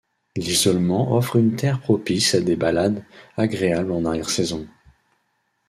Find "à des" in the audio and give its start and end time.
2.33-2.55